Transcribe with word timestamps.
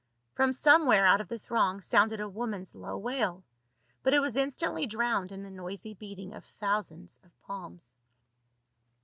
From 0.33 0.51
somewhere 0.51 1.05
out 1.05 1.21
of 1.21 1.27
the 1.27 1.37
throng 1.37 1.79
sounded 1.79 2.19
a 2.19 2.27
woman's 2.27 2.73
low 2.73 2.97
wail, 2.97 3.43
but 4.01 4.15
it 4.15 4.19
was 4.19 4.35
instantly 4.35 4.87
drowned 4.87 5.31
in 5.31 5.43
the 5.43 5.51
noisy 5.51 5.93
beating 5.93 6.33
of 6.33 6.43
thousands 6.43 7.19
of 7.23 7.39
palms. 7.43 7.95